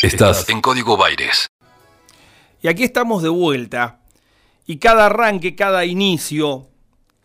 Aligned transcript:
Estás 0.00 0.48
en 0.48 0.60
Código 0.60 0.96
Baires. 0.96 1.48
Y 2.62 2.68
aquí 2.68 2.84
estamos 2.84 3.20
de 3.20 3.30
vuelta. 3.30 3.98
Y 4.64 4.76
cada 4.76 5.06
arranque, 5.06 5.56
cada 5.56 5.84
inicio, 5.86 6.68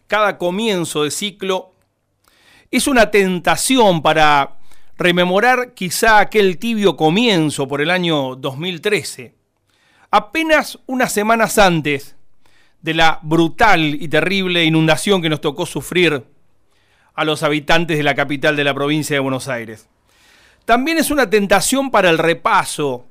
cada 0.07 0.39
comienzo 0.39 1.03
de 1.03 1.11
ciclo 1.11 1.75
es 2.71 2.87
una 2.87 3.11
tentación 3.11 4.01
para 4.01 4.57
rememorar 4.97 5.75
quizá 5.75 6.17
aquel 6.17 6.57
tibio 6.57 6.97
comienzo 6.97 7.67
por 7.67 7.79
el 7.79 7.91
año 7.91 8.35
2013. 8.37 9.35
Apenas 10.09 10.79
unas 10.87 11.13
semanas 11.13 11.59
antes 11.59 12.15
de 12.81 12.95
la 12.95 13.19
brutal 13.21 13.83
y 13.83 14.07
terrible 14.07 14.63
inundación 14.63 15.21
que 15.21 15.29
nos 15.29 15.41
tocó 15.41 15.67
sufrir 15.67 16.25
a 17.13 17.23
los 17.23 17.43
habitantes 17.43 17.97
de 17.97 18.03
la 18.03 18.15
capital 18.15 18.55
de 18.55 18.63
la 18.63 18.73
provincia 18.73 19.15
de 19.15 19.19
Buenos 19.19 19.47
Aires. 19.47 19.89
También 20.65 20.97
es 20.97 21.11
una 21.11 21.29
tentación 21.29 21.91
para 21.91 22.09
el 22.09 22.17
repaso 22.17 23.05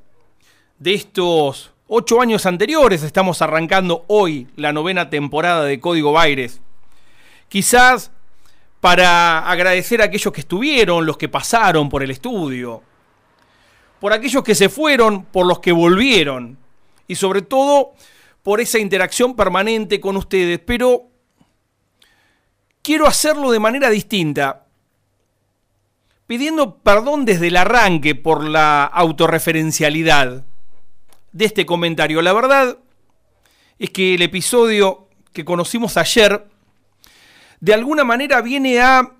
de 0.78 0.94
estos 0.94 1.72
ocho 1.86 2.22
años 2.22 2.46
anteriores. 2.46 3.02
Estamos 3.02 3.42
arrancando 3.42 4.04
hoy 4.06 4.48
la 4.56 4.72
novena 4.72 5.10
temporada 5.10 5.64
de 5.64 5.78
Código 5.78 6.12
Baires. 6.12 6.62
Quizás 7.50 8.10
para 8.80 9.50
agradecer 9.50 10.00
a 10.00 10.06
aquellos 10.06 10.32
que 10.32 10.40
estuvieron, 10.40 11.04
los 11.04 11.18
que 11.18 11.28
pasaron 11.28 11.90
por 11.90 12.02
el 12.02 12.10
estudio, 12.10 12.82
por 14.00 14.14
aquellos 14.14 14.42
que 14.42 14.54
se 14.54 14.70
fueron, 14.70 15.26
por 15.26 15.46
los 15.46 15.60
que 15.60 15.72
volvieron 15.72 16.56
y 17.06 17.16
sobre 17.16 17.42
todo 17.42 17.92
por 18.42 18.62
esa 18.62 18.78
interacción 18.78 19.36
permanente 19.36 20.00
con 20.00 20.16
ustedes. 20.16 20.58
Pero 20.58 21.02
quiero 22.80 23.06
hacerlo 23.06 23.50
de 23.50 23.60
manera 23.60 23.90
distinta 23.90 24.61
pidiendo 26.32 26.78
perdón 26.78 27.26
desde 27.26 27.48
el 27.48 27.58
arranque 27.58 28.14
por 28.14 28.42
la 28.42 28.84
autorreferencialidad 28.84 30.46
de 31.30 31.44
este 31.44 31.66
comentario. 31.66 32.22
La 32.22 32.32
verdad 32.32 32.78
es 33.78 33.90
que 33.90 34.14
el 34.14 34.22
episodio 34.22 35.08
que 35.34 35.44
conocimos 35.44 35.98
ayer 35.98 36.48
de 37.60 37.74
alguna 37.74 38.04
manera 38.04 38.40
viene 38.40 38.80
a 38.80 39.12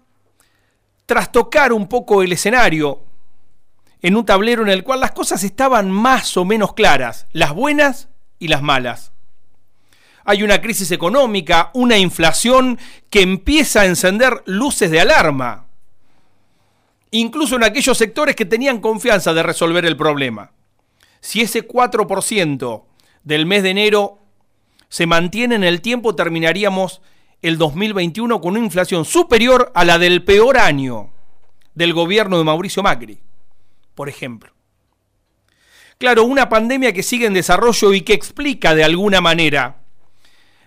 trastocar 1.05 1.75
un 1.75 1.87
poco 1.87 2.23
el 2.23 2.33
escenario 2.33 3.03
en 4.01 4.17
un 4.17 4.25
tablero 4.25 4.63
en 4.63 4.71
el 4.71 4.83
cual 4.83 5.01
las 5.01 5.13
cosas 5.13 5.45
estaban 5.45 5.91
más 5.91 6.39
o 6.39 6.47
menos 6.47 6.73
claras, 6.73 7.27
las 7.33 7.53
buenas 7.53 8.09
y 8.39 8.49
las 8.49 8.63
malas. 8.63 9.13
Hay 10.25 10.43
una 10.43 10.63
crisis 10.63 10.91
económica, 10.93 11.73
una 11.75 11.99
inflación 11.99 12.79
que 13.11 13.21
empieza 13.21 13.83
a 13.83 13.87
encender 13.87 14.43
luces 14.47 14.91
de 14.91 15.03
alarma 15.03 15.67
incluso 17.13 17.57
en 17.57 17.65
aquellos 17.65 17.97
sectores 17.97 18.35
que 18.35 18.45
tenían 18.45 18.81
confianza 18.81 19.33
de 19.33 19.43
resolver 19.43 19.85
el 19.85 19.97
problema. 19.97 20.51
Si 21.21 21.41
ese 21.41 21.67
4% 21.69 22.85
del 23.23 23.47
mes 23.47 23.63
de 23.63 23.71
enero 23.71 24.19
se 24.89 25.07
mantiene 25.07 25.55
en 25.55 25.65
el 25.65 25.81
tiempo, 25.81 26.17
terminaríamos 26.17 27.01
el 27.43 27.59
2021 27.59 28.41
con 28.41 28.53
una 28.53 28.65
inflación 28.65 29.05
superior 29.05 29.71
a 29.75 29.85
la 29.85 29.99
del 29.99 30.25
peor 30.25 30.59
año 30.59 31.11
del 31.75 31.93
gobierno 31.93 32.39
de 32.39 32.45
Mauricio 32.45 32.83
Macri, 32.83 33.19
por 33.95 34.09
ejemplo. 34.09 34.53
Claro, 35.99 36.25
una 36.25 36.49
pandemia 36.49 36.93
que 36.93 37.03
sigue 37.03 37.27
en 37.27 37.35
desarrollo 37.35 37.93
y 37.93 38.01
que 38.01 38.15
explica 38.15 38.75
de 38.75 38.85
alguna 38.85 39.21
manera 39.21 39.83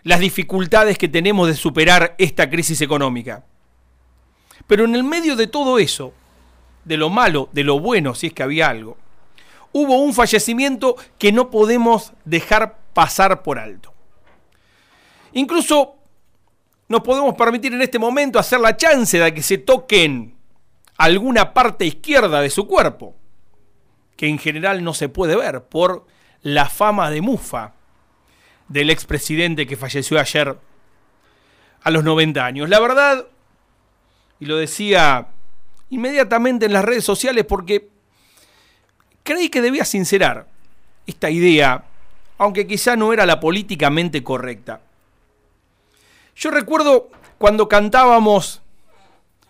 las 0.04 0.20
dificultades 0.20 0.98
que 0.98 1.08
tenemos 1.08 1.48
de 1.48 1.56
superar 1.56 2.16
esta 2.18 2.50
crisis 2.50 2.82
económica. 2.82 3.44
Pero 4.68 4.86
en 4.86 4.96
el 4.96 5.04
medio 5.04 5.36
de 5.36 5.48
todo 5.48 5.80
eso, 5.80 6.14
de 6.86 6.98
lo 6.98 7.10
malo, 7.10 7.50
de 7.52 7.64
lo 7.64 7.80
bueno, 7.80 8.16
si 8.16 8.28
es 8.28 8.34
que 8.34 8.44
había 8.44 8.70
algo, 8.70 8.98
hubo 9.74 9.98
un 9.98 10.14
fallecimiento 10.14 10.96
que 11.18 11.32
no 11.32 11.50
podemos 11.50 12.14
dejar 12.24 12.78
pasar 12.94 13.44
por 13.44 13.60
alto. 13.60 13.94
Incluso 15.34 15.96
nos 16.88 17.02
podemos 17.02 17.36
permitir 17.36 17.74
en 17.74 17.82
este 17.82 18.00
momento 18.00 18.40
hacer 18.40 18.60
la 18.60 18.78
chance 18.78 19.20
de 19.20 19.34
que 19.34 19.42
se 19.42 19.58
toquen 19.58 20.36
alguna 20.98 21.54
parte 21.54 21.86
izquierda 21.86 22.40
de 22.40 22.50
su 22.50 22.68
cuerpo, 22.68 23.16
que 24.16 24.28
en 24.28 24.40
general 24.40 24.84
no 24.84 24.94
se 24.94 25.10
puede 25.10 25.36
ver 25.36 25.64
por 25.64 26.06
la 26.42 26.70
fama 26.70 27.10
de 27.10 27.22
mufa 27.22 27.74
del 28.70 28.90
expresidente 28.90 29.68
que 29.68 29.76
falleció 29.76 30.20
ayer 30.20 30.58
a 31.82 31.92
los 31.92 32.04
90 32.04 32.46
años. 32.46 32.70
La 32.70 32.80
verdad, 32.80 33.28
y 34.40 34.46
lo 34.46 34.56
decía 34.56 35.28
inmediatamente 35.96 36.66
en 36.66 36.74
las 36.74 36.86
redes 36.86 37.04
sociales 37.04 37.46
porque 37.46 37.88
creí 39.24 39.50
que 39.50 39.62
debía 39.62 39.86
sincerar 39.86 40.48
esta 41.08 41.30
idea, 41.30 41.86
aunque 42.38 42.68
quizá 42.68 42.96
no 42.96 43.14
era 43.14 43.26
la 43.26 43.40
políticamente 43.40 44.24
correcta. 44.24 44.82
Yo 46.36 46.52
recuerdo 46.52 47.10
cuando 47.38 47.70
cantábamos 47.70 48.62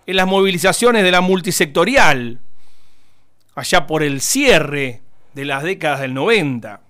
en 0.05 0.15
las 0.15 0.27
movilizaciones 0.27 1.03
de 1.03 1.11
la 1.11 1.21
multisectorial, 1.21 2.39
allá 3.55 3.87
por 3.87 4.03
el 4.03 4.21
cierre 4.21 5.01
de 5.33 5.45
las 5.45 5.63
décadas 5.63 5.99
del 5.99 6.13
90, 6.13 6.81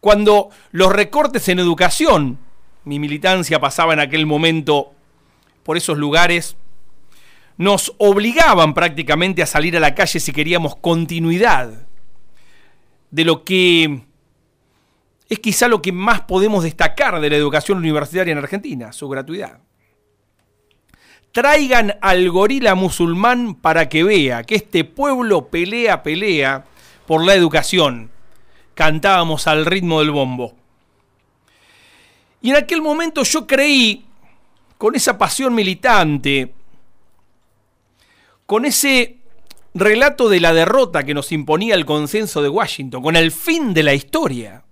cuando 0.00 0.50
los 0.72 0.92
recortes 0.92 1.48
en 1.48 1.60
educación, 1.60 2.38
mi 2.84 2.98
militancia 2.98 3.60
pasaba 3.60 3.92
en 3.92 4.00
aquel 4.00 4.26
momento 4.26 4.92
por 5.62 5.76
esos 5.76 5.96
lugares, 5.96 6.56
nos 7.56 7.94
obligaban 7.98 8.74
prácticamente 8.74 9.42
a 9.42 9.46
salir 9.46 9.76
a 9.76 9.80
la 9.80 9.94
calle 9.94 10.20
si 10.20 10.32
queríamos 10.32 10.76
continuidad 10.76 11.86
de 13.10 13.24
lo 13.24 13.44
que 13.44 14.02
es 15.28 15.38
quizá 15.38 15.68
lo 15.68 15.80
que 15.80 15.92
más 15.92 16.22
podemos 16.22 16.64
destacar 16.64 17.20
de 17.20 17.30
la 17.30 17.36
educación 17.36 17.78
universitaria 17.78 18.32
en 18.32 18.38
Argentina, 18.38 18.92
su 18.92 19.08
gratuidad. 19.08 19.60
Traigan 21.32 21.96
al 22.02 22.28
gorila 22.30 22.74
musulmán 22.74 23.54
para 23.54 23.88
que 23.88 24.04
vea 24.04 24.44
que 24.44 24.56
este 24.56 24.84
pueblo 24.84 25.48
pelea, 25.48 26.02
pelea 26.02 26.66
por 27.06 27.24
la 27.24 27.34
educación. 27.34 28.10
Cantábamos 28.74 29.46
al 29.46 29.64
ritmo 29.64 30.00
del 30.00 30.10
bombo. 30.10 30.54
Y 32.42 32.50
en 32.50 32.56
aquel 32.56 32.82
momento 32.82 33.22
yo 33.22 33.46
creí, 33.46 34.04
con 34.76 34.94
esa 34.94 35.16
pasión 35.16 35.54
militante, 35.54 36.52
con 38.52 38.66
ese 38.66 39.16
relato 39.72 40.28
de 40.28 40.38
la 40.38 40.52
derrota 40.52 41.04
que 41.04 41.14
nos 41.14 41.32
imponía 41.32 41.74
el 41.74 41.86
consenso 41.86 42.42
de 42.42 42.50
Washington, 42.50 43.02
con 43.02 43.16
el 43.16 43.32
fin 43.32 43.72
de 43.72 43.82
la 43.82 43.94
historia, 43.94 44.62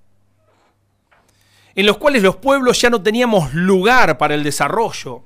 en 1.75 1.87
los 1.87 1.97
cuales 1.97 2.23
los 2.23 2.37
pueblos 2.37 2.79
ya 2.79 2.91
no 2.91 3.03
teníamos 3.03 3.55
lugar 3.55 4.19
para 4.19 4.35
el 4.35 4.45
desarrollo 4.45 5.23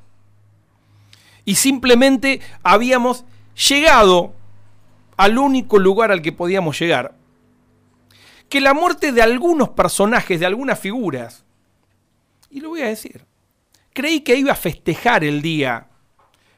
y 1.44 1.56
simplemente 1.56 2.40
habíamos 2.62 3.24
llegado 3.68 4.34
al 5.16 5.36
único 5.36 5.80
lugar 5.80 6.12
al 6.12 6.22
que 6.22 6.30
podíamos 6.30 6.78
llegar, 6.78 7.16
que 8.48 8.60
la 8.60 8.72
muerte 8.72 9.10
de 9.10 9.22
algunos 9.22 9.70
personajes, 9.70 10.38
de 10.38 10.46
algunas 10.46 10.78
figuras, 10.78 11.44
y 12.50 12.60
lo 12.60 12.68
voy 12.68 12.82
a 12.82 12.86
decir, 12.86 13.24
creí 13.92 14.20
que 14.20 14.36
iba 14.36 14.52
a 14.52 14.54
festejar 14.54 15.24
el 15.24 15.42
día 15.42 15.88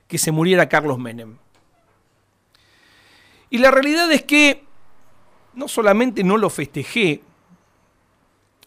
que 0.06 0.18
se 0.18 0.30
muriera 0.30 0.68
Carlos 0.68 0.98
Menem. 0.98 1.38
Y 3.50 3.58
la 3.58 3.70
realidad 3.70 4.10
es 4.12 4.22
que 4.22 4.64
no 5.54 5.68
solamente 5.68 6.22
no 6.22 6.36
lo 6.36 6.50
festejé, 6.50 7.22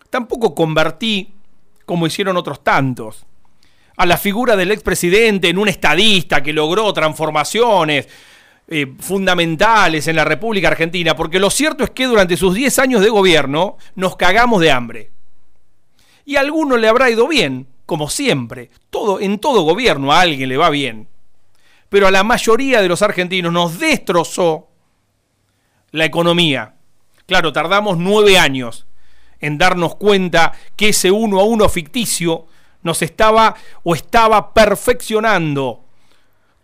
tampoco 0.09 0.55
convertí, 0.55 1.33
como 1.85 2.07
hicieron 2.07 2.37
otros 2.37 2.63
tantos, 2.63 3.25
a 3.97 4.05
la 4.05 4.17
figura 4.17 4.55
del 4.55 4.71
expresidente 4.71 5.49
en 5.49 5.57
un 5.57 5.67
estadista 5.67 6.41
que 6.41 6.53
logró 6.53 6.91
transformaciones 6.93 8.07
eh, 8.67 8.93
fundamentales 8.99 10.07
en 10.07 10.15
la 10.15 10.23
República 10.23 10.69
Argentina, 10.69 11.15
porque 11.15 11.39
lo 11.39 11.49
cierto 11.49 11.83
es 11.83 11.89
que 11.89 12.05
durante 12.05 12.37
sus 12.37 12.53
10 12.53 12.79
años 12.79 13.01
de 13.01 13.09
gobierno 13.09 13.77
nos 13.95 14.15
cagamos 14.15 14.61
de 14.61 14.71
hambre. 14.71 15.11
Y 16.23 16.37
a 16.37 16.41
alguno 16.41 16.77
le 16.77 16.87
habrá 16.87 17.09
ido 17.09 17.27
bien, 17.27 17.67
como 17.85 18.09
siempre. 18.09 18.69
Todo, 18.89 19.19
en 19.19 19.39
todo 19.39 19.63
gobierno 19.63 20.13
a 20.13 20.21
alguien 20.21 20.47
le 20.47 20.57
va 20.57 20.69
bien. 20.69 21.07
Pero 21.89 22.07
a 22.07 22.11
la 22.11 22.23
mayoría 22.23 22.81
de 22.81 22.87
los 22.87 23.01
argentinos 23.01 23.51
nos 23.51 23.79
destrozó 23.79 24.68
la 25.91 26.05
economía. 26.05 26.75
Claro, 27.25 27.53
tardamos 27.53 27.97
nueve 27.97 28.37
años 28.37 28.85
en 29.39 29.57
darnos 29.57 29.95
cuenta 29.95 30.53
que 30.75 30.89
ese 30.89 31.11
uno 31.11 31.39
a 31.39 31.43
uno 31.43 31.69
ficticio 31.69 32.47
nos 32.81 33.01
estaba 33.01 33.55
o 33.83 33.95
estaba 33.95 34.53
perfeccionando 34.53 35.83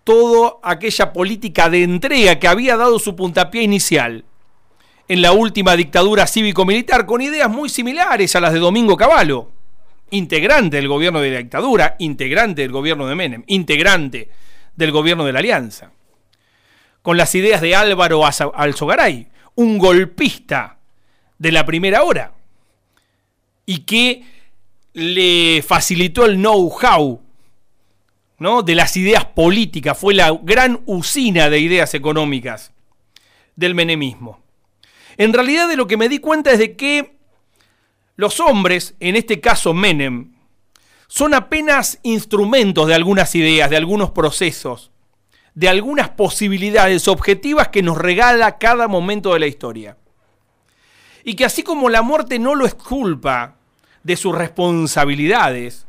toda 0.04 0.58
aquella 0.64 1.12
política 1.14 1.70
de 1.70 1.84
entrega 1.84 2.40
que 2.40 2.48
había 2.48 2.78
dado 2.78 3.00
su 3.00 3.16
puntapié 3.16 3.64
inicial 3.64 4.24
en 5.08 5.22
la 5.22 5.32
última 5.32 5.76
dictadura 5.76 6.28
cívico-militar 6.28 7.06
con 7.06 7.22
ideas 7.22 7.50
muy 7.50 7.70
similares 7.70 8.36
a 8.36 8.40
las 8.40 8.54
de 8.54 8.60
Domingo 8.60 8.98
Cavallo, 8.98 9.52
integrante 10.12 10.78
del 10.78 10.88
gobierno 10.88 11.20
de 11.22 11.32
la 11.32 11.38
dictadura, 11.40 11.96
integrante 12.00 12.62
del 12.62 12.72
gobierno 12.72 13.08
de 13.08 13.16
Menem, 13.16 13.44
integrante 13.48 14.30
del 14.76 14.92
gobierno 14.92 15.26
de 15.26 15.34
la 15.34 15.40
Alianza 15.40 15.92
con 17.06 17.18
las 17.18 17.36
ideas 17.36 17.62
de 17.62 17.76
Álvaro 17.76 18.24
Alzogaray, 18.26 19.28
un 19.54 19.78
golpista 19.78 20.80
de 21.38 21.52
la 21.52 21.64
primera 21.64 22.02
hora 22.02 22.34
y 23.64 23.82
que 23.82 24.24
le 24.94 25.62
facilitó 25.62 26.26
el 26.26 26.38
know-how 26.38 27.22
¿no? 28.40 28.64
de 28.64 28.74
las 28.74 28.98
ideas 28.98 29.24
políticas, 29.24 29.96
fue 29.96 30.16
la 30.16 30.36
gran 30.42 30.82
usina 30.88 31.48
de 31.52 31.60
ideas 31.60 31.94
económicas 31.94 32.72
del 33.56 33.76
menemismo. 33.76 34.40
En 35.18 35.32
realidad 35.32 35.70
de 35.70 35.78
lo 35.78 35.86
que 35.86 35.98
me 35.98 36.10
di 36.10 36.18
cuenta 36.18 36.54
es 36.54 36.58
de 36.58 36.76
que 36.76 37.18
los 38.16 38.40
hombres, 38.40 38.96
en 39.00 39.16
este 39.16 39.40
caso 39.40 39.76
Menem, 39.76 40.34
son 41.06 41.36
apenas 41.36 42.00
instrumentos 42.02 42.88
de 42.88 42.96
algunas 42.96 43.36
ideas, 43.36 43.70
de 43.70 43.78
algunos 43.78 44.10
procesos, 44.10 44.90
de 45.56 45.70
algunas 45.70 46.10
posibilidades 46.10 47.08
objetivas 47.08 47.70
que 47.70 47.82
nos 47.82 47.98
regala 47.98 48.58
cada 48.58 48.88
momento 48.88 49.34
de 49.34 49.40
la 49.40 49.48
historia. 49.48 49.98
Y 51.24 51.36
que 51.36 51.46
así 51.46 51.64
como 51.64 51.90
la 51.90 52.02
muerte 52.02 52.38
no 52.38 52.56
lo 52.56 52.66
exculpa 52.66 53.56
de 54.04 54.18
sus 54.18 54.36
responsabilidades, 54.36 55.88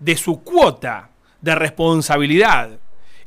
de 0.00 0.16
su 0.16 0.42
cuota 0.42 1.10
de 1.40 1.54
responsabilidad 1.54 2.80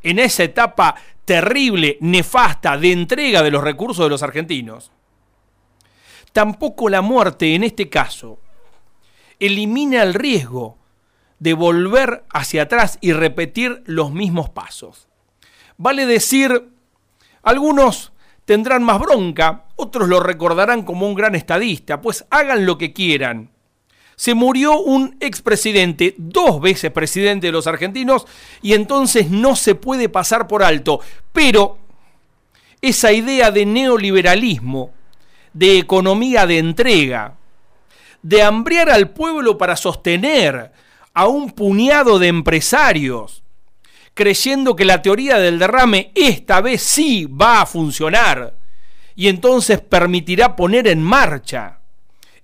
en 0.04 0.20
esa 0.20 0.44
etapa 0.44 0.96
terrible, 1.24 1.98
nefasta 2.02 2.78
de 2.78 2.92
entrega 2.92 3.44
de 3.44 3.52
los 3.52 3.64
recursos 3.64 4.04
de 4.04 4.10
los 4.10 4.24
argentinos, 4.24 4.92
tampoco 6.34 6.90
la 6.90 7.02
muerte 7.02 7.56
en 7.56 7.64
este 7.64 7.90
caso 7.90 8.40
elimina 9.40 10.02
el 10.02 10.14
riesgo 10.14 10.78
de 11.40 11.54
volver 11.54 12.24
hacia 12.30 12.64
atrás 12.64 12.98
y 13.02 13.14
repetir 13.14 13.84
los 13.86 14.12
mismos 14.12 14.50
pasos. 14.50 15.08
Vale 15.84 16.06
decir, 16.06 16.70
algunos 17.42 18.12
tendrán 18.46 18.84
más 18.84 19.00
bronca, 19.00 19.66
otros 19.78 20.08
lo 20.08 20.20
recordarán 20.20 20.84
como 20.84 21.08
un 21.08 21.16
gran 21.16 21.34
estadista, 21.34 22.02
pues 22.02 22.24
hagan 22.30 22.68
lo 22.68 22.78
que 22.78 22.94
quieran. 22.94 23.50
Se 24.16 24.36
murió 24.36 24.80
un 24.80 25.18
expresidente, 25.20 26.14
dos 26.20 26.62
veces 26.62 26.92
presidente 26.92 27.48
de 27.48 27.54
los 27.54 27.66
argentinos, 27.66 28.28
y 28.62 28.74
entonces 28.74 29.32
no 29.32 29.56
se 29.56 29.74
puede 29.74 30.08
pasar 30.08 30.48
por 30.48 30.62
alto. 30.62 31.00
Pero 31.34 31.80
esa 32.80 33.12
idea 33.12 33.50
de 33.50 33.66
neoliberalismo, 33.66 34.92
de 35.52 35.80
economía 35.80 36.46
de 36.46 36.60
entrega, 36.60 37.38
de 38.22 38.44
hambriar 38.44 38.92
al 38.92 39.10
pueblo 39.10 39.58
para 39.58 39.76
sostener 39.76 40.74
a 41.16 41.26
un 41.26 41.50
puñado 41.50 42.20
de 42.20 42.28
empresarios, 42.28 43.41
creyendo 44.14 44.76
que 44.76 44.86
la 44.86 45.02
teoría 45.02 45.38
del 45.38 45.60
derrame 45.60 46.12
esta 46.16 46.62
vez 46.62 46.82
sí 46.82 47.26
va 47.26 47.62
a 47.62 47.66
funcionar 47.66 48.58
y 49.16 49.28
entonces 49.28 49.82
permitirá 49.82 50.56
poner 50.56 50.88
en 50.88 51.02
marcha 51.04 51.80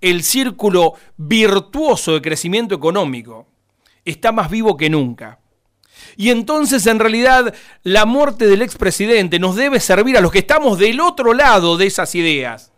el 0.02 0.24
círculo 0.24 0.94
virtuoso 1.18 2.14
de 2.14 2.22
crecimiento 2.22 2.76
económico. 2.76 3.48
Está 4.06 4.32
más 4.32 4.50
vivo 4.50 4.78
que 4.78 4.90
nunca. 4.90 5.40
Y 6.16 6.30
entonces 6.30 6.86
en 6.88 7.00
realidad 7.00 7.54
la 7.84 8.06
muerte 8.06 8.48
del 8.48 8.62
expresidente 8.62 9.40
nos 9.40 9.56
debe 9.56 9.80
servir 9.80 10.18
a 10.18 10.22
los 10.22 10.32
que 10.32 10.40
estamos 10.40 10.78
del 10.78 11.00
otro 11.00 11.34
lado 11.34 11.78
de 11.78 11.88
esas 11.88 12.14
ideas 12.16 12.72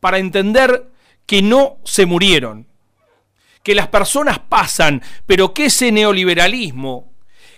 para 0.00 0.18
entender 0.18 0.90
que 1.26 1.42
no 1.42 1.78
se 1.84 2.06
murieron, 2.06 2.66
que 3.62 3.74
las 3.74 3.88
personas 3.88 4.38
pasan, 4.38 5.02
pero 5.26 5.54
que 5.54 5.66
ese 5.66 5.90
neoliberalismo, 5.90 7.12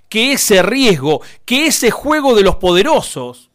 que 0.09 0.33
ese 0.33 0.63
riesgo, 0.63 1.21
que 1.45 1.67
ese 1.67 1.91
juego 1.91 2.35
de 2.35 2.43
los 2.43 2.57
poderosos, 2.57 3.51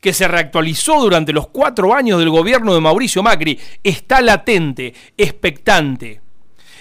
que 0.00 0.12
se 0.12 0.28
reactualizó 0.28 1.00
durante 1.00 1.32
los 1.32 1.48
cuatro 1.48 1.94
años 1.94 2.18
del 2.18 2.30
gobierno 2.30 2.74
de 2.74 2.80
Mauricio 2.80 3.22
Macri, 3.22 3.58
está 3.82 4.20
latente, 4.20 4.94
expectante, 5.16 6.20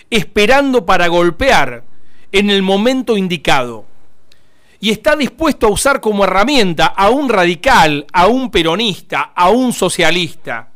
esperando 0.09 0.86
para 0.86 1.07
golpear 1.07 1.83
en 2.31 2.50
el 2.50 2.62
momento 2.62 3.18
indicado. 3.18 3.86
Y 4.80 4.92
está 4.92 5.15
dispuesto 5.15 5.65
a 5.65 5.71
usar 5.71 6.01
como 6.01 6.24
herramienta 6.24 6.86
a 6.86 7.10
un 7.10 7.30
radical, 7.30 8.06
a 8.13 8.27
un 8.27 8.51
peronista, 8.51 9.31
a 9.36 9.50
un 9.50 9.74
socialista, 9.74 10.71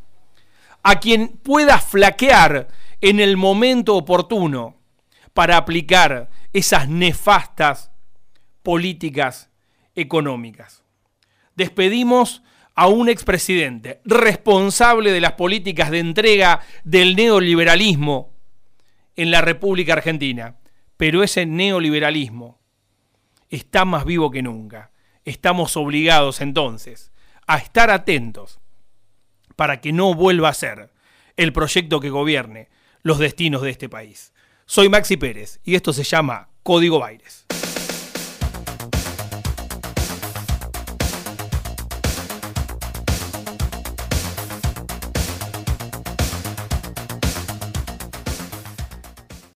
a 0.82 1.00
quien 1.00 1.28
pueda 1.28 1.78
flaquear 1.80 2.68
en 3.00 3.20
el 3.20 3.38
momento 3.38 3.96
oportuno 3.96 4.76
para 5.34 5.58
aplicar 5.58 6.30
esas 6.54 6.90
nefastas 6.90 7.92
políticas 8.64 9.50
económicas. 9.96 10.84
Despedimos 11.56 12.44
a 12.76 12.88
un 12.88 13.10
expresidente 13.10 14.02
responsable 14.06 15.12
de 15.12 15.22
las 15.22 15.34
políticas 15.34 15.92
de 15.92 16.00
entrega 16.00 16.62
del 16.84 17.16
neoliberalismo 17.16 18.34
en 19.16 19.32
la 19.32 19.42
República 19.42 19.94
Argentina. 19.94 20.58
Pero 20.98 21.24
ese 21.24 21.46
neoliberalismo 21.46 22.60
está 23.50 23.86
más 23.86 24.06
vivo 24.06 24.32
que 24.32 24.42
nunca. 24.42 24.92
Estamos 25.26 25.76
obligados 25.78 26.42
entonces 26.42 27.12
a 27.48 27.58
estar 27.58 27.90
atentos 27.92 28.60
para 29.56 29.82
que 29.82 29.92
no 29.92 30.14
vuelva 30.14 30.50
a 30.50 30.54
ser 30.54 30.92
el 31.38 31.54
proyecto 31.54 32.00
que 32.00 32.10
gobierne 32.10 32.70
los 33.04 33.20
destinos 33.20 33.62
de 33.62 33.72
este 33.72 33.90
país. 33.90 34.34
Soy 34.74 34.88
Maxi 34.88 35.18
Pérez 35.18 35.60
y 35.66 35.76
esto 35.76 35.92
se 35.92 36.06
llama 36.06 36.48
Código 36.64 36.98
Baires. 36.98 37.46